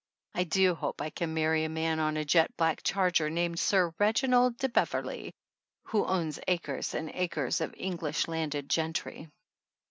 I 0.33 0.45
do 0.45 0.73
hope 0.73 0.99
I 0.99 1.11
can 1.11 1.35
marry 1.35 1.63
a 1.63 1.69
man 1.69 1.99
on 1.99 2.17
a 2.17 2.25
jet 2.25 2.57
black 2.57 2.81
charger 2.81 3.29
named 3.29 3.59
Sir 3.59 3.93
Reginald 3.99 4.57
de 4.57 4.67
Bev 4.67 4.89
erley 4.89 5.31
who 5.83 6.07
owns 6.07 6.39
acres 6.47 6.95
and 6.95 7.11
acres 7.13 7.61
of 7.61 7.75
English 7.77 8.27
landed 8.27 8.67
gentry. 8.67 9.29